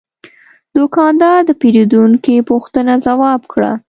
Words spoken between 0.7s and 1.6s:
دوکاندار د